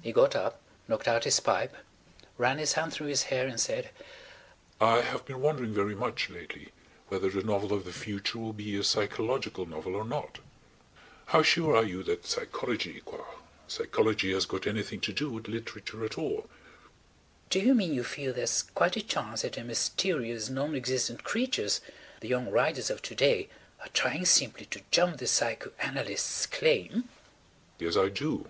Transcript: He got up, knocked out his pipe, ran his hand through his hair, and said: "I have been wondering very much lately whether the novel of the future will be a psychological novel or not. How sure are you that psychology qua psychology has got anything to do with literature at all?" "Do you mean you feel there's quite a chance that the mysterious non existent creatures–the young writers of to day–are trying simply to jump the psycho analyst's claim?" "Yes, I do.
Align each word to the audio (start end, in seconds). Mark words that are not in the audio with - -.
He 0.00 0.12
got 0.12 0.34
up, 0.34 0.62
knocked 0.88 1.06
out 1.06 1.24
his 1.24 1.38
pipe, 1.38 1.76
ran 2.38 2.56
his 2.56 2.72
hand 2.72 2.90
through 2.90 3.08
his 3.08 3.24
hair, 3.24 3.46
and 3.46 3.60
said: 3.60 3.90
"I 4.80 5.02
have 5.02 5.26
been 5.26 5.42
wondering 5.42 5.74
very 5.74 5.94
much 5.94 6.30
lately 6.30 6.72
whether 7.08 7.28
the 7.28 7.42
novel 7.42 7.74
of 7.74 7.84
the 7.84 7.92
future 7.92 8.38
will 8.38 8.54
be 8.54 8.74
a 8.78 8.82
psychological 8.82 9.66
novel 9.66 9.94
or 9.94 10.06
not. 10.06 10.38
How 11.26 11.42
sure 11.42 11.76
are 11.76 11.84
you 11.84 12.02
that 12.04 12.24
psychology 12.24 13.02
qua 13.04 13.26
psychology 13.68 14.32
has 14.32 14.46
got 14.46 14.66
anything 14.66 15.00
to 15.00 15.12
do 15.12 15.28
with 15.30 15.48
literature 15.48 16.02
at 16.02 16.16
all?" 16.16 16.48
"Do 17.50 17.60
you 17.60 17.74
mean 17.74 17.92
you 17.92 18.04
feel 18.04 18.32
there's 18.32 18.62
quite 18.62 18.96
a 18.96 19.02
chance 19.02 19.42
that 19.42 19.52
the 19.52 19.64
mysterious 19.64 20.48
non 20.48 20.74
existent 20.74 21.24
creatures–the 21.24 22.26
young 22.26 22.50
writers 22.50 22.88
of 22.88 23.02
to 23.02 23.14
day–are 23.14 23.88
trying 23.88 24.24
simply 24.24 24.64
to 24.64 24.80
jump 24.90 25.18
the 25.18 25.26
psycho 25.26 25.72
analyst's 25.78 26.46
claim?" 26.46 27.10
"Yes, 27.78 27.98
I 27.98 28.08
do. 28.08 28.46